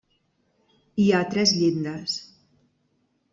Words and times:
Hi 1.03 1.05
ha 1.11 1.19
tres 1.33 1.53
llindes. 1.59 2.17